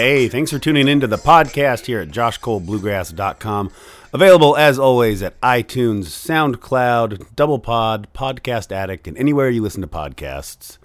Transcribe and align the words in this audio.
Hey, 0.00 0.28
thanks 0.28 0.50
for 0.50 0.58
tuning 0.58 0.88
into 0.88 1.06
the 1.06 1.18
podcast 1.18 1.86
here 1.86 2.00
at 2.00 2.08
joshcolebluegrass.com. 2.08 3.70
Available 4.12 4.56
as 4.56 4.78
always 4.78 5.22
at 5.22 5.40
iTunes, 5.40 6.06
SoundCloud, 6.06 7.34
DoublePod, 7.34 8.06
Podcast 8.14 8.72
Addict, 8.72 9.06
and 9.06 9.16
anywhere 9.18 9.50
you 9.50 9.62
listen 9.62 9.82
to 9.82 9.86
podcasts. 9.86 10.78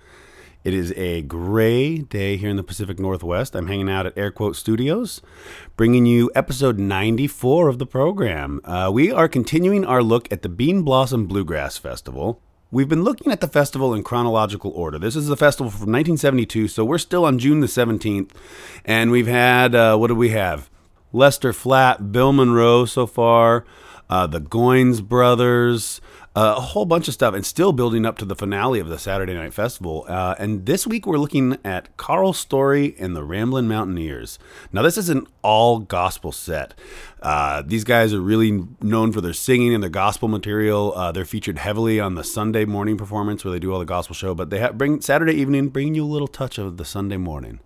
It 0.66 0.74
is 0.74 0.92
a 0.98 1.22
gray 1.22 2.00
day 2.00 2.38
here 2.38 2.50
in 2.50 2.56
the 2.56 2.64
Pacific 2.64 2.98
Northwest. 2.98 3.56
I'm 3.56 3.68
hanging 3.68 3.88
out 3.88 4.08
at 4.08 4.18
Air 4.18 4.32
Quote 4.32 4.56
Studios, 4.56 5.22
bringing 5.78 6.08
you 6.08 6.32
episode 6.34 6.80
94 6.80 7.70
of 7.70 7.78
the 7.78 7.86
program. 7.86 8.62
Uh, 8.64 8.90
we 8.92 9.12
are 9.12 9.28
continuing 9.28 9.86
our 9.86 10.02
look 10.02 10.28
at 10.32 10.42
the 10.42 10.50
Bean 10.50 10.82
Blossom 10.82 11.28
Bluegrass 11.28 11.78
Festival. 11.78 12.42
We've 12.72 12.90
been 12.90 13.04
looking 13.04 13.32
at 13.32 13.42
the 13.42 13.48
festival 13.48 13.94
in 13.94 14.02
chronological 14.02 14.72
order. 14.72 14.98
This 14.98 15.16
is 15.16 15.28
the 15.28 15.38
festival 15.38 15.70
from 15.70 15.92
1972, 15.92 16.68
so 16.70 16.84
we're 16.84 16.98
still 16.98 17.26
on 17.26 17.38
June 17.38 17.60
the 17.60 17.68
17th. 17.68 18.32
And 18.84 19.12
we've 19.12 19.28
had, 19.28 19.76
uh, 19.76 19.98
what 19.98 20.08
do 20.08 20.16
we 20.16 20.30
have? 20.30 20.72
Lester 21.14 21.54
Flatt, 21.54 22.12
Bill 22.12 22.34
Monroe 22.34 22.86
so 22.86 23.06
far, 23.06 23.66
uh, 24.10 24.28
the 24.28 24.42
Goins 24.42 25.02
brothers, 25.02 26.02
uh, 26.36 26.56
a 26.58 26.62
whole 26.62 26.86
bunch 26.86 27.08
of 27.08 27.14
stuff, 27.14 27.34
and 27.34 27.46
still 27.46 27.72
building 27.72 28.06
up 28.06 28.18
to 28.18 28.26
the 28.26 28.36
finale 28.36 28.80
of 28.80 28.90
the 28.90 29.00
Saturday 29.00 29.34
Night 29.34 29.54
Festival. 29.54 30.06
Uh, 30.08 30.36
and 30.38 30.66
this 30.66 30.86
week 30.86 31.08
we're 31.08 31.18
looking 31.18 31.58
at 31.64 31.96
Carl 31.96 32.34
Story 32.34 32.96
and 33.00 33.16
the 33.16 33.24
Ramblin' 33.24 33.68
Mountaineers. 33.68 34.38
Now, 34.74 34.82
this 34.82 34.98
is 34.98 35.10
an 35.10 35.28
all 35.42 35.80
gospel 35.80 36.32
set. 36.32 36.74
Uh, 37.22 37.64
these 37.66 37.84
guys 37.86 38.14
are 38.14 38.20
really 38.20 38.68
known 38.82 39.12
for 39.14 39.22
their 39.22 39.34
singing 39.34 39.74
and 39.74 39.82
their 39.82 39.90
gospel 39.90 40.28
material. 40.28 40.94
Uh, 40.94 41.12
they're 41.12 41.26
featured 41.26 41.60
heavily 41.60 42.00
on 42.00 42.16
the 42.16 42.24
Sunday 42.24 42.66
morning 42.66 42.98
performance 42.98 43.46
where 43.46 43.52
they 43.52 43.60
do 43.60 43.72
all 43.72 43.80
the 43.80 43.86
gospel 43.86 44.14
show, 44.14 44.36
but 44.36 44.50
they 44.50 44.60
have, 44.60 44.78
bring 44.78 45.00
Saturday 45.00 45.34
evening, 45.34 45.70
bringing 45.70 45.96
you 45.96 46.04
a 46.04 46.06
little 46.06 46.28
touch 46.28 46.58
of 46.58 46.78
the 46.78 46.86
Sunday 46.86 47.18
morning. 47.18 47.62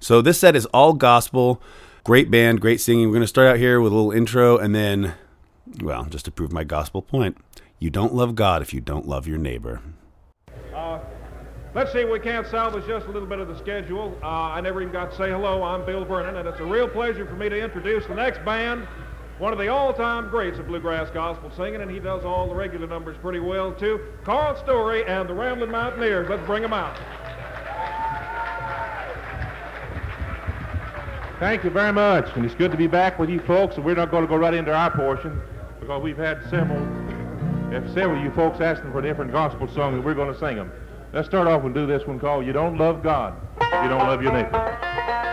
So 0.00 0.20
this 0.20 0.40
set 0.40 0.56
is 0.56 0.66
all 0.66 0.94
gospel. 0.94 1.62
Great 2.02 2.30
band, 2.30 2.60
great 2.60 2.80
singing. 2.80 3.06
We're 3.06 3.14
going 3.14 3.22
to 3.22 3.28
start 3.28 3.46
out 3.46 3.58
here 3.58 3.80
with 3.80 3.92
a 3.92 3.94
little 3.94 4.10
intro 4.10 4.58
and 4.58 4.74
then, 4.74 5.14
well, 5.82 6.04
just 6.04 6.24
to 6.26 6.30
prove 6.30 6.52
my 6.52 6.64
gospel 6.64 7.02
point. 7.02 7.36
You 7.78 7.90
don't 7.90 8.14
love 8.14 8.34
God 8.34 8.62
if 8.62 8.74
you 8.74 8.80
don't 8.80 9.08
love 9.08 9.26
your 9.26 9.38
neighbor. 9.38 9.80
Uh, 10.74 11.00
let's 11.74 11.92
see 11.92 12.00
if 12.00 12.10
we 12.10 12.20
can't 12.20 12.46
salvage 12.46 12.86
just 12.86 13.06
a 13.06 13.10
little 13.10 13.28
bit 13.28 13.38
of 13.38 13.48
the 13.48 13.56
schedule. 13.58 14.16
Uh, 14.22 14.26
I 14.26 14.60
never 14.60 14.82
even 14.82 14.92
got 14.92 15.10
to 15.10 15.16
say 15.16 15.30
hello. 15.30 15.62
I'm 15.62 15.86
Bill 15.86 16.04
Vernon, 16.04 16.36
and 16.36 16.48
it's 16.48 16.60
a 16.60 16.64
real 16.64 16.88
pleasure 16.88 17.26
for 17.26 17.36
me 17.36 17.48
to 17.48 17.58
introduce 17.58 18.06
the 18.06 18.14
next 18.14 18.44
band, 18.44 18.86
one 19.38 19.52
of 19.52 19.58
the 19.58 19.68
all-time 19.68 20.28
greats 20.28 20.58
of 20.58 20.66
bluegrass 20.66 21.08
gospel 21.10 21.50
singing, 21.56 21.80
and 21.80 21.90
he 21.90 21.98
does 21.98 22.24
all 22.24 22.48
the 22.48 22.54
regular 22.54 22.86
numbers 22.86 23.16
pretty 23.22 23.40
well, 23.40 23.72
too. 23.72 23.98
Carl 24.24 24.56
Story 24.56 25.06
and 25.06 25.28
the 25.28 25.34
Ramblin' 25.34 25.70
Mountaineers. 25.70 26.28
Let's 26.28 26.44
bring 26.46 26.62
them 26.62 26.74
out. 26.74 26.98
Thank 31.38 31.64
you 31.64 31.70
very 31.70 31.94
much, 31.94 32.36
and 32.36 32.44
it's 32.44 32.54
good 32.54 32.70
to 32.70 32.76
be 32.76 32.86
back 32.86 33.18
with 33.18 33.30
you 33.30 33.40
folks, 33.40 33.76
and 33.76 33.84
we're 33.86 33.94
not 33.94 34.10
going 34.10 34.22
to 34.24 34.28
go 34.28 34.36
right 34.36 34.52
into 34.52 34.74
our 34.74 34.90
portion 34.90 35.40
because 35.80 36.02
we've 36.02 36.16
had 36.16 36.42
several 36.50 36.78
if 37.72 37.86
several 37.94 38.18
of 38.18 38.24
you 38.24 38.30
folks 38.32 38.60
asking 38.60 38.90
for 38.92 38.98
a 38.98 39.02
different 39.02 39.30
gospel 39.30 39.68
songs, 39.68 39.94
and 39.94 40.04
we're 40.04 40.14
going 40.14 40.32
to 40.32 40.38
sing 40.38 40.56
them. 40.56 40.72
Let's 41.12 41.28
start 41.28 41.46
off 41.46 41.64
and 41.64 41.74
do 41.74 41.86
this 41.86 42.06
one 42.06 42.18
called 42.18 42.44
You 42.44 42.52
Don't 42.52 42.76
Love 42.76 43.02
God, 43.02 43.34
You 43.60 43.88
Don't 43.88 44.06
Love 44.06 44.22
Your 44.22 44.32
Neighbor. 44.32 45.29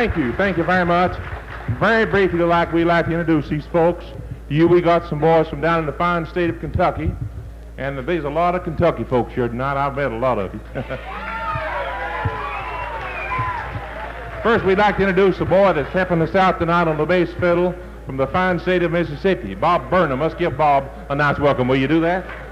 Thank 0.00 0.16
you. 0.16 0.32
Thank 0.32 0.56
you 0.56 0.64
very 0.64 0.86
much. 0.86 1.12
Very 1.78 2.06
briefly, 2.06 2.38
like 2.38 2.72
we 2.72 2.84
like 2.84 3.04
to 3.04 3.10
introduce 3.10 3.50
these 3.50 3.66
folks. 3.66 4.02
To 4.06 4.54
you, 4.54 4.66
we 4.66 4.80
got 4.80 5.06
some 5.10 5.20
boys 5.20 5.46
from 5.46 5.60
down 5.60 5.80
in 5.80 5.84
the 5.84 5.92
fine 5.92 6.24
state 6.24 6.48
of 6.48 6.58
Kentucky. 6.58 7.12
And 7.76 7.98
there's 7.98 8.24
a 8.24 8.30
lot 8.30 8.54
of 8.54 8.64
Kentucky 8.64 9.04
folks 9.04 9.34
here 9.34 9.46
tonight. 9.46 9.76
I've 9.76 9.94
met 9.94 10.10
a 10.10 10.16
lot 10.16 10.38
of 10.38 10.54
you. 10.54 10.60
First, 14.42 14.64
we'd 14.64 14.78
like 14.78 14.96
to 14.96 15.06
introduce 15.06 15.38
a 15.40 15.44
boy 15.44 15.74
that's 15.74 15.92
helping 15.92 16.22
us 16.22 16.34
out 16.34 16.58
tonight 16.58 16.88
on 16.88 16.96
the 16.96 17.04
bass 17.04 17.28
fiddle. 17.38 17.74
from 18.06 18.16
the 18.16 18.26
fine 18.28 18.58
state 18.58 18.82
of 18.82 18.92
Mississippi, 18.92 19.54
Bob 19.54 19.90
Burnham. 19.90 20.18
Let's 20.18 20.34
give 20.34 20.56
Bob 20.56 20.88
a 21.10 21.14
nice 21.14 21.38
welcome. 21.38 21.68
Will 21.68 21.76
you 21.76 21.88
do 21.88 22.00
that? 22.00 22.49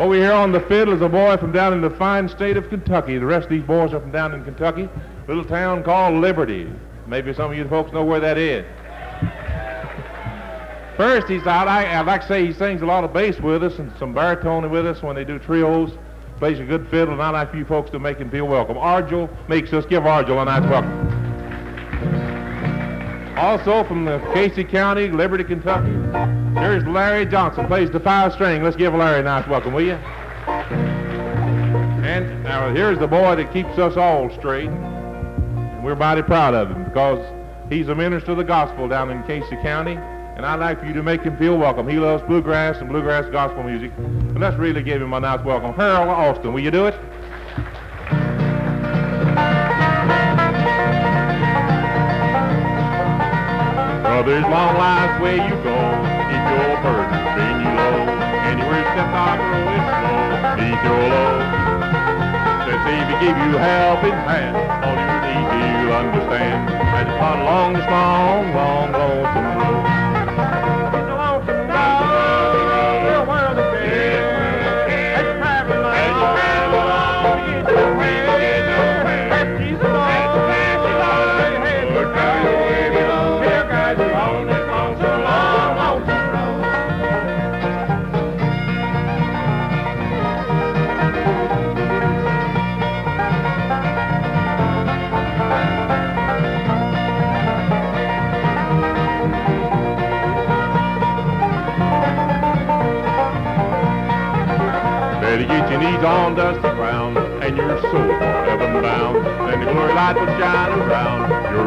Over 0.00 0.14
here 0.14 0.32
on 0.32 0.50
the 0.50 0.60
fiddle 0.60 0.94
is 0.94 1.02
a 1.02 1.10
boy 1.10 1.36
from 1.36 1.52
down 1.52 1.74
in 1.74 1.82
the 1.82 1.90
fine 1.90 2.26
state 2.26 2.56
of 2.56 2.70
Kentucky. 2.70 3.18
The 3.18 3.26
rest 3.26 3.44
of 3.44 3.50
these 3.50 3.64
boys 3.64 3.92
are 3.92 4.00
from 4.00 4.10
down 4.10 4.32
in 4.32 4.42
Kentucky, 4.42 4.84
a 4.84 5.28
little 5.28 5.44
town 5.44 5.84
called 5.84 6.14
Liberty. 6.14 6.72
Maybe 7.06 7.34
some 7.34 7.50
of 7.50 7.56
you 7.58 7.68
folks 7.68 7.92
know 7.92 8.02
where 8.02 8.18
that 8.18 8.38
is. 8.38 8.64
First, 10.96 11.28
he's 11.28 11.46
out. 11.46 11.68
I, 11.68 11.98
I'd 11.98 12.06
like 12.06 12.22
to 12.22 12.28
say 12.28 12.46
he 12.46 12.54
sings 12.54 12.80
a 12.80 12.86
lot 12.86 13.04
of 13.04 13.12
bass 13.12 13.38
with 13.40 13.62
us 13.62 13.78
and 13.78 13.92
some 13.98 14.14
baritone 14.14 14.70
with 14.70 14.86
us 14.86 15.02
when 15.02 15.16
they 15.16 15.24
do 15.24 15.38
trios. 15.38 15.92
Plays 16.38 16.58
a 16.60 16.64
good 16.64 16.88
fiddle, 16.88 17.12
and 17.12 17.22
I'd 17.22 17.32
like 17.32 17.54
you 17.54 17.66
folks 17.66 17.90
to 17.90 17.98
make 17.98 18.16
him 18.16 18.30
feel 18.30 18.46
welcome. 18.46 18.78
Argel 18.78 19.28
makes 19.50 19.70
us 19.74 19.84
give 19.84 20.06
Argel 20.06 20.40
a 20.40 20.46
nice 20.46 20.62
welcome. 20.70 21.18
Also 23.36 23.84
from 23.84 24.06
the 24.06 24.18
Casey 24.32 24.64
County, 24.64 25.10
Liberty, 25.10 25.44
Kentucky, 25.44 25.92
there's 26.54 26.84
Larry 26.84 27.26
Johnson, 27.26 27.66
plays 27.66 27.90
the 27.90 28.00
five 28.00 28.32
string. 28.32 28.62
Let's 28.62 28.76
give 28.76 28.94
Larry 28.94 29.20
a 29.20 29.22
nice 29.22 29.46
welcome, 29.48 29.72
will 29.72 29.84
you? 29.84 29.98
And 32.02 32.42
now 32.42 32.72
here's 32.74 32.98
the 32.98 33.06
boy 33.06 33.36
that 33.36 33.52
keeps 33.52 33.78
us 33.78 33.96
all 33.96 34.30
straight. 34.30 34.68
And 34.68 35.84
we're 35.84 35.94
mighty 35.94 36.22
proud 36.22 36.54
of 36.54 36.70
him 36.70 36.84
because 36.84 37.24
he's 37.68 37.88
a 37.88 37.94
minister 37.94 38.32
of 38.32 38.38
the 38.38 38.44
gospel 38.44 38.88
down 38.88 39.10
in 39.10 39.22
Casey 39.24 39.56
County. 39.62 39.92
And 39.92 40.46
I'd 40.46 40.58
like 40.58 40.80
for 40.80 40.86
you 40.86 40.94
to 40.94 41.02
make 41.02 41.22
him 41.22 41.36
feel 41.36 41.56
welcome. 41.56 41.86
He 41.86 41.98
loves 41.98 42.22
bluegrass 42.24 42.78
and 42.78 42.88
bluegrass 42.88 43.30
gospel 43.30 43.62
music. 43.62 43.92
And 43.98 44.40
let's 44.40 44.56
really 44.56 44.82
give 44.82 45.00
him 45.00 45.12
a 45.12 45.20
nice 45.20 45.44
welcome. 45.44 45.74
Harold 45.74 46.08
Austin, 46.08 46.52
will 46.52 46.60
you 46.60 46.70
do 46.70 46.86
it? 46.86 46.94
Brothers, 54.02 54.42
long 54.42 54.76
life's 54.76 55.22
way 55.22 55.36
you 55.36 55.62
go. 55.62 56.09
Your 56.50 56.74
burden, 56.82 57.20
bring 57.34 57.56
you 57.62 57.72
low. 57.78 58.10
Anywhere 58.50 58.84
step 58.92 59.12
out, 59.14 59.38
grow 59.38 59.70
it 59.76 59.84
slow. 59.98 60.18
Keep 60.58 60.80
your 60.82 61.02
load. 61.14 61.42
Says 62.66 62.82
he 62.90 63.14
give 63.22 63.38
you 63.38 63.52
helping 63.58 64.18
hand, 64.28 64.56
all 64.84 64.98
you 64.98 65.16
need 65.26 65.46
you'll 65.54 65.94
understand. 65.94 66.70
As 66.70 67.06
you 67.06 67.14
plod 67.18 67.38
along 67.40 67.72
this 67.74 67.86
long, 67.86 68.54
long, 68.54 68.92
lonesome 68.92 69.58
road. 69.58 69.79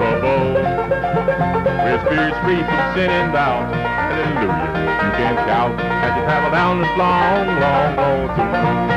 Around 0.04 1.88
your 1.88 2.00
spirits 2.06 2.38
free 2.44 2.62
from 2.64 2.94
sin 2.96 3.10
and 3.10 3.34
doubt. 3.34 3.74
Hallelujah, 3.74 5.04
you 5.04 5.12
can 5.18 5.36
shout 5.48 5.80
as 5.80 6.18
you 6.18 6.24
travel 6.24 6.52
down 6.52 6.82
this 6.82 6.98
long, 6.98 7.48
long, 7.60 7.96
road. 7.98 8.93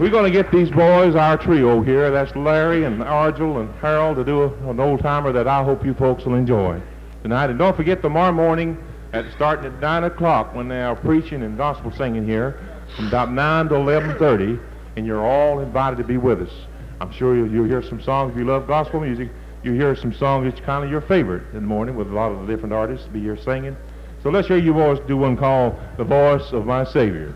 We're 0.00 0.10
going 0.10 0.24
to 0.24 0.30
get 0.30 0.50
these 0.50 0.70
boys, 0.70 1.14
our 1.14 1.36
trio 1.36 1.82
here. 1.82 2.10
That's 2.10 2.34
Larry 2.34 2.84
and 2.84 3.02
Argel 3.02 3.60
and 3.60 3.72
Harold 3.76 4.16
to 4.16 4.24
do 4.24 4.42
a, 4.42 4.70
an 4.70 4.80
old 4.80 5.00
timer 5.00 5.32
that 5.32 5.46
I 5.46 5.62
hope 5.62 5.84
you 5.84 5.92
folks 5.94 6.24
will 6.24 6.34
enjoy 6.34 6.80
tonight. 7.22 7.50
And 7.50 7.58
don't 7.58 7.76
forget 7.76 8.00
tomorrow 8.00 8.32
morning, 8.32 8.82
at 9.12 9.30
starting 9.36 9.66
at 9.66 9.78
nine 9.80 10.04
o'clock 10.04 10.54
when 10.54 10.66
they 10.66 10.82
are 10.82 10.96
preaching 10.96 11.42
and 11.42 11.58
gospel 11.58 11.92
singing 11.92 12.26
here, 12.26 12.58
from 12.96 13.08
about 13.08 13.30
nine 13.32 13.68
to 13.68 13.74
eleven 13.74 14.18
thirty, 14.18 14.58
and 14.96 15.06
you're 15.06 15.24
all 15.24 15.60
invited 15.60 15.98
to 15.98 16.04
be 16.04 16.16
with 16.16 16.40
us. 16.40 16.52
I'm 17.00 17.12
sure 17.12 17.36
you'll, 17.36 17.50
you'll 17.50 17.68
hear 17.68 17.82
some 17.82 18.00
songs 18.00 18.32
if 18.32 18.38
you 18.38 18.44
love 18.46 18.66
gospel 18.66 18.98
music. 18.98 19.28
You 19.62 19.72
hear 19.74 19.94
some 19.94 20.14
songs 20.14 20.50
that's 20.50 20.64
kind 20.64 20.84
of 20.84 20.90
your 20.90 21.02
favorite 21.02 21.44
in 21.50 21.56
the 21.56 21.60
morning 21.60 21.96
with 21.96 22.08
a 22.08 22.14
lot 22.14 22.32
of 22.32 22.44
the 22.44 22.52
different 22.52 22.72
artists 22.72 23.06
be 23.08 23.20
here 23.20 23.36
singing. 23.36 23.76
So 24.22 24.30
let's 24.30 24.48
hear 24.48 24.56
you 24.56 24.72
boys 24.72 25.00
do 25.06 25.18
one 25.18 25.36
called 25.36 25.76
"The 25.98 26.04
Voice 26.04 26.50
of 26.52 26.64
My 26.64 26.82
Savior." 26.82 27.34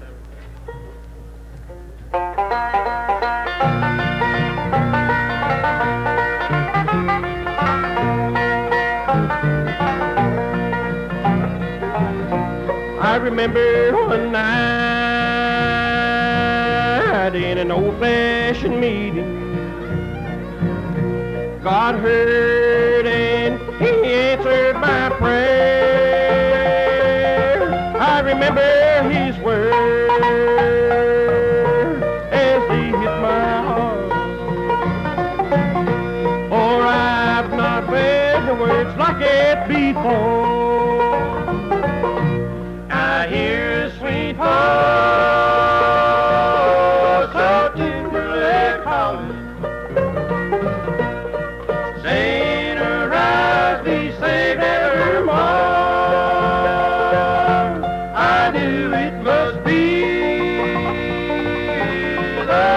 In 17.45 17.59
an 17.59 17.71
old-fashioned 17.71 18.81
meeting. 18.81 19.45
God 21.63 21.97
heard 21.97 23.07
and 23.07 23.61
He 23.81 23.91
answered 24.13 24.81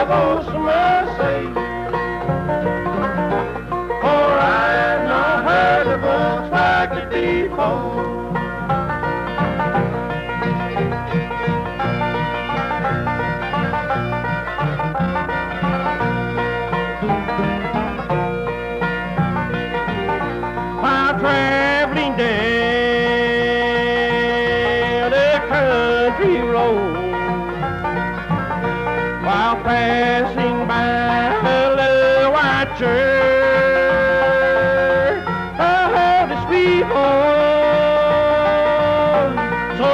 the 0.09 0.58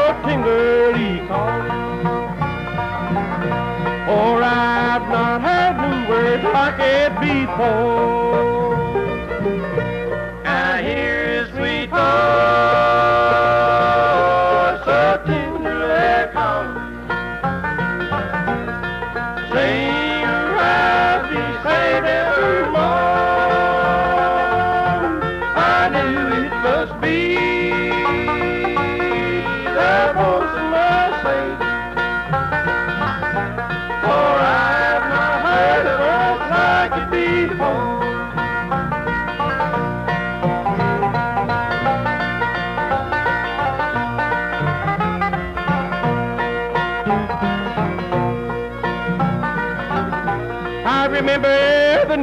so 0.06 0.14
tenderly 0.22 1.28
calling. 1.28 2.06
For 4.06 4.44
I've 4.44 5.10
not 5.10 5.42
heard 5.42 5.76
new 5.82 6.10
words 6.10 6.44
like 6.44 6.80
it 6.80 7.12
before. 7.20 8.25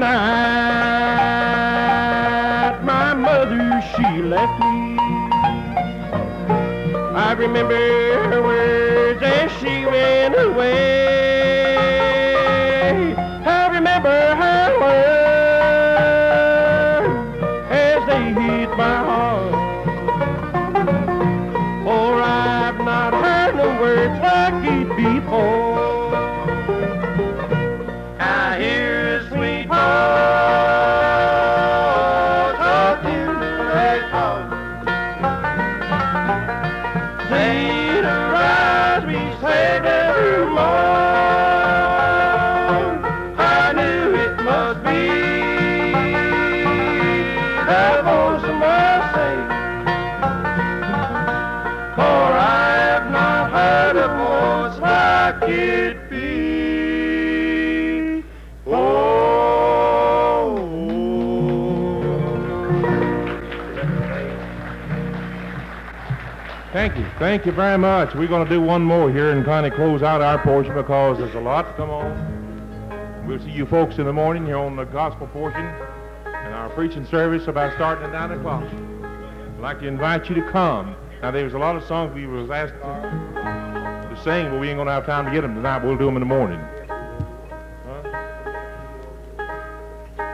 Night 0.03 1.63
my 2.83 3.15
mother 3.15 3.81
she 3.95 4.23
left 4.23 4.59
me. 4.61 4.99
I 7.15 7.33
remember 7.39 7.75
her 8.31 8.43
words 8.43 9.23
as 9.23 9.53
she 9.61 9.87
went 9.87 10.35
away. 10.37 11.02
Thank 66.73 66.97
you. 66.97 67.07
Thank 67.19 67.45
you 67.45 67.53
very 67.53 67.77
much. 67.77 68.15
We're 68.15 68.29
going 68.29 68.49
to 68.49 68.51
do 68.51 68.59
one 68.59 68.83
more 68.83 69.13
here 69.13 69.33
and 69.33 69.45
kind 69.45 69.67
of 69.67 69.75
close 69.75 70.03
out 70.03 70.23
our 70.23 70.39
portion 70.39 70.75
because 70.75 71.19
there's 71.19 71.35
a 71.35 71.41
lot 71.41 71.67
to 71.67 71.73
come 71.75 71.91
on. 71.91 73.27
We'll 73.27 73.41
see 73.41 73.51
you 73.51 73.67
folks 73.67 73.99
in 73.99 74.07
the 74.07 74.13
morning 74.13 74.47
here 74.47 74.57
on 74.57 74.75
the 74.77 74.85
gospel 74.85 75.27
portion 75.27 75.61
and 75.61 76.55
our 76.55 76.71
preaching 76.71 77.05
service 77.05 77.47
about 77.47 77.75
starting 77.75 78.07
at 78.07 78.13
9 78.13 78.39
o'clock. 78.39 78.65
I'd 78.65 79.61
like 79.61 79.81
to 79.81 79.87
invite 79.87 80.31
you 80.31 80.35
to 80.37 80.51
come. 80.51 80.97
Now, 81.21 81.31
there's 81.31 81.53
a 81.53 81.59
lot 81.59 81.77
of 81.77 81.85
songs 81.85 82.15
we 82.15 82.27
was 82.27 82.51
asked 82.51 82.73
to, 82.73 84.09
to 84.09 84.23
sing, 84.23 84.49
but 84.49 84.59
we 84.59 84.69
ain't 84.69 84.79
going 84.79 84.87
to 84.89 84.95
have 84.95 85.05
time 85.05 85.27
to 85.27 85.31
get 85.31 85.43
them 85.43 85.55
tonight. 85.55 85.85
We'll 85.85 85.99
do 85.99 86.07
them 86.07 86.17
in 86.17 86.21
the 86.21 86.27
morning. 86.27 86.59
Huh? 87.87 88.03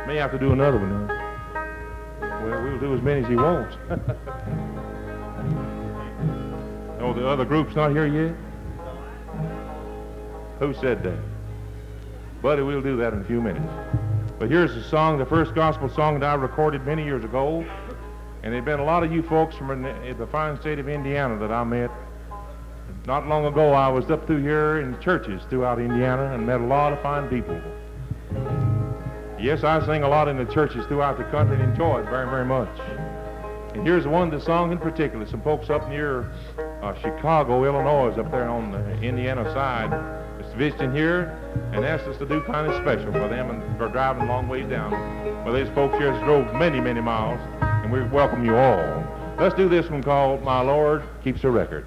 May 0.07 0.14
have 0.18 0.30
to 0.30 0.38
do 0.38 0.52
another 0.52 0.78
one. 0.78 1.09
Huh? 1.09 2.40
Well, 2.45 2.62
we'll 2.62 2.78
do 2.78 2.95
as 2.95 3.02
many 3.02 3.23
as 3.23 3.26
he 3.26 3.35
wants. 3.35 3.76
The 7.18 7.26
other 7.26 7.44
group's 7.44 7.75
not 7.75 7.90
here 7.90 8.06
yet? 8.06 8.34
Who 10.60 10.72
said 10.75 11.02
that? 11.02 11.18
Buddy, 12.40 12.62
we'll 12.62 12.80
do 12.80 12.96
that 12.98 13.12
in 13.12 13.20
a 13.20 13.25
few 13.25 13.40
minutes. 13.40 13.66
But 14.38 14.48
here's 14.48 14.72
the 14.72 14.84
song, 14.84 15.18
the 15.18 15.26
first 15.26 15.52
gospel 15.52 15.88
song 15.88 16.20
that 16.20 16.26
I 16.26 16.34
recorded 16.34 16.87
many 16.87 17.04
years 17.04 17.25
ago. 17.25 17.64
And 18.44 18.54
there've 18.54 18.64
been 18.64 18.78
a 18.78 18.84
lot 18.84 19.02
of 19.02 19.12
you 19.12 19.25
folks 19.25 19.56
from 19.56 19.82
the 19.82 20.28
fine 20.30 20.60
state 20.60 20.78
of 20.78 20.88
Indiana 20.88 21.37
that 21.38 21.50
I 21.50 21.64
met. 21.64 21.90
Not 23.04 23.26
long 23.26 23.46
ago, 23.46 23.72
I 23.72 23.88
was 23.88 24.08
up 24.12 24.25
through 24.28 24.42
here 24.42 24.78
in 24.78 24.98
churches 25.00 25.42
throughout 25.50 25.80
Indiana 25.80 26.32
and 26.32 26.46
met 26.46 26.60
a 26.60 26.64
lot 26.64 26.92
of 26.92 27.02
fine 27.02 27.28
people. 27.28 27.60
Yes, 29.40 29.64
I 29.64 29.84
sing 29.84 30.04
a 30.04 30.08
lot 30.08 30.28
in 30.28 30.37
the 30.37 30.44
churches 30.44 30.87
throughout 30.87 31.18
the 31.18 31.25
country 31.25 31.56
and 31.60 31.70
enjoy 31.70 32.00
it 32.00 32.04
very, 32.04 32.30
very 32.30 32.44
much. 32.44 32.70
And 33.78 33.87
here's 33.87 34.08
one, 34.08 34.28
the 34.28 34.40
song 34.40 34.73
in 34.73 34.78
particular. 34.78 35.25
Some 35.25 35.40
folks 35.40 35.70
up 35.70 35.88
near 35.88 36.32
uh, 36.82 37.00
Chicago, 37.00 37.62
Illinois, 37.64 38.11
up 38.18 38.28
there 38.32 38.49
on 38.49 38.73
the 38.73 39.00
Indiana 39.02 39.44
side, 39.54 39.92
is 40.44 40.52
visiting 40.54 40.92
here 40.92 41.38
and 41.73 41.85
asked 41.85 42.02
us 42.08 42.18
to 42.18 42.26
do 42.26 42.42
kind 42.42 42.66
of 42.66 42.75
special 42.82 43.12
for 43.12 43.28
them 43.28 43.50
and 43.50 43.78
for 43.78 43.87
driving 43.87 44.25
a 44.25 44.26
long 44.26 44.49
ways 44.49 44.68
down. 44.68 44.90
Well, 45.44 45.54
these 45.54 45.73
folks 45.76 45.97
here 45.97 46.11
drove 46.25 46.52
many, 46.54 46.80
many 46.80 47.00
miles, 47.00 47.38
and 47.61 47.92
we 47.92 48.02
welcome 48.02 48.44
you 48.44 48.56
all. 48.56 49.04
Let's 49.38 49.54
do 49.54 49.68
this 49.68 49.88
one 49.88 50.02
called 50.02 50.42
My 50.42 50.61
Lord 50.61 51.04
Keeps 51.23 51.44
a 51.44 51.50
Record. 51.50 51.87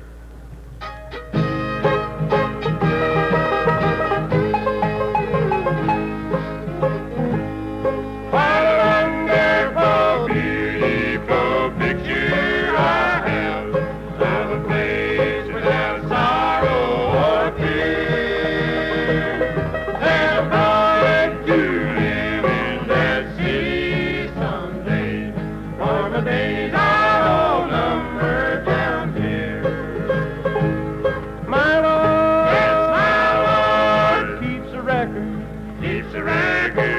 Keeps 36.31 36.90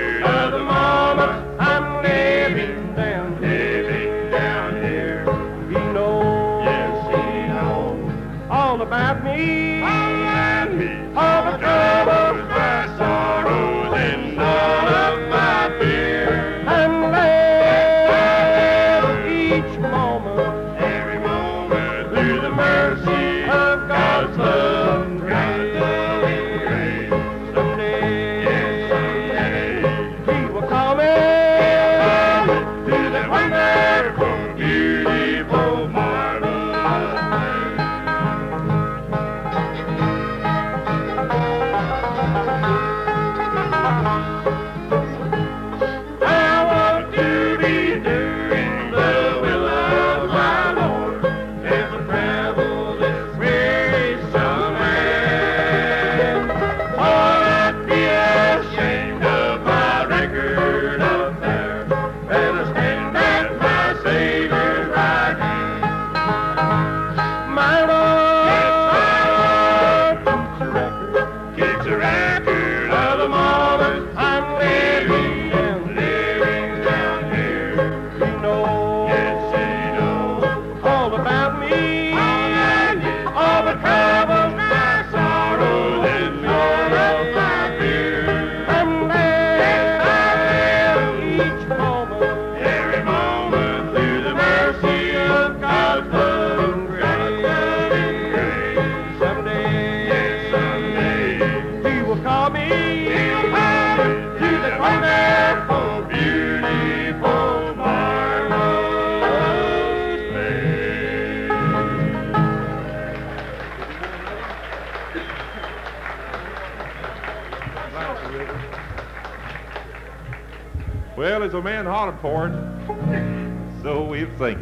Well, 121.17 121.43
as 121.43 121.53
a 121.53 121.61
man 121.61 121.85
hollered 121.85 122.19
for 122.21 122.49
it, 122.49 123.83
so 123.83 124.05
we're 124.05 124.25
it, 124.25 124.59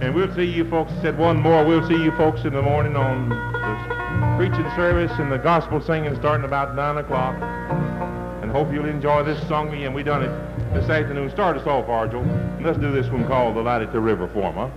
And 0.00 0.14
we'll 0.14 0.32
see 0.34 0.44
you 0.44 0.68
folks 0.70 0.92
Said 1.02 1.18
one 1.18 1.40
more. 1.40 1.64
We'll 1.64 1.86
see 1.88 2.00
you 2.02 2.12
folks 2.12 2.44
in 2.44 2.52
the 2.52 2.62
morning 2.62 2.94
on 2.94 3.28
the 3.28 4.36
preaching 4.36 4.70
service 4.76 5.10
and 5.18 5.32
the 5.32 5.38
gospel 5.38 5.80
singing 5.80 6.14
starting 6.16 6.44
about 6.44 6.76
9 6.76 6.98
o'clock. 6.98 7.34
And 8.42 8.50
hope 8.52 8.72
you'll 8.72 8.88
enjoy 8.88 9.24
this 9.24 9.40
song. 9.48 9.74
And 9.74 9.94
we 9.94 10.04
done 10.04 10.22
it 10.22 10.72
this 10.72 10.88
afternoon. 10.88 11.30
Start 11.30 11.56
us 11.56 11.66
off, 11.66 11.88
Argel. 11.88 12.22
And 12.22 12.64
let's 12.64 12.78
do 12.78 12.92
this 12.92 13.08
one 13.08 13.26
called 13.26 13.56
The 13.56 13.62
Light 13.62 13.82
at 13.82 13.92
the 13.92 14.00
River 14.00 14.28
Form, 14.28 14.54
huh? 14.54 14.70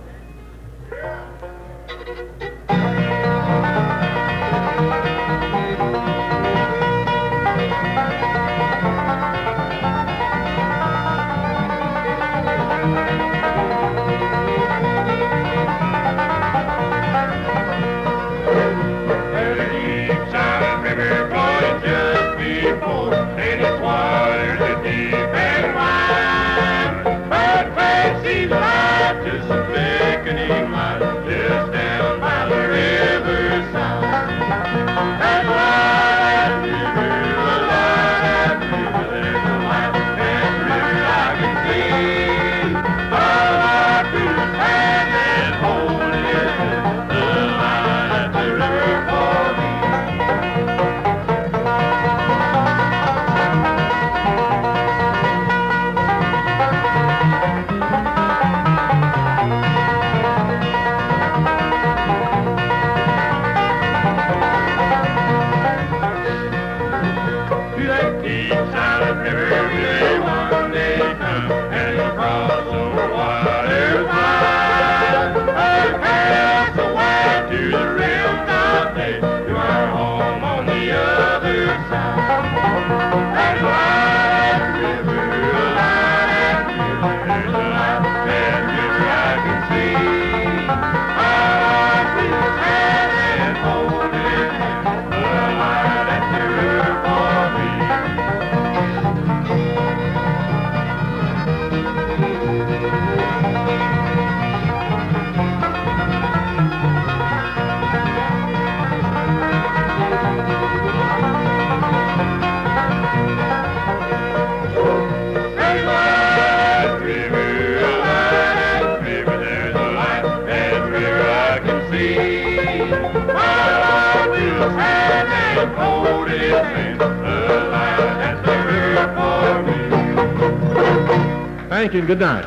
Thank 131.82 131.94
you 131.94 131.98
and 131.98 132.06
good 132.06 132.20
night. 132.20 132.44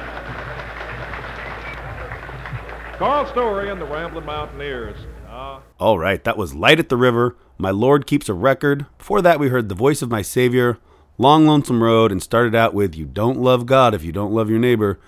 Carl 2.98 3.26
Story 3.26 3.70
and 3.70 3.82
the 3.82 3.86
Ramblin' 3.86 4.26
Mountaineers. 4.26 4.96
Ah, 5.28 5.62
All 5.78 6.00
right, 6.00 6.24
that 6.24 6.38
was 6.38 6.56
Light 6.56 6.80
at 6.80 6.88
the 6.88 6.96
River. 6.96 7.36
My 7.58 7.70
Lord 7.70 8.08
keeps 8.08 8.30
a 8.30 8.34
record. 8.34 8.86
Before 8.98 9.22
that, 9.22 9.38
we 9.38 9.50
heard 9.50 9.68
The 9.68 9.76
Voice 9.76 10.02
of 10.02 10.10
My 10.10 10.22
Savior, 10.22 10.78
Long 11.18 11.46
Lonesome 11.46 11.84
Road, 11.84 12.14
and 12.14 12.24
started 12.24 12.56
out 12.56 12.74
with 12.74 12.96
You 12.96 13.04
Don't 13.04 13.38
Love 13.38 13.66
God 13.66 13.94
If 13.94 14.06
You 14.06 14.14
Don't 14.14 14.32
Love 14.32 14.50
Your 14.50 14.58
Neighbor. 14.58 15.02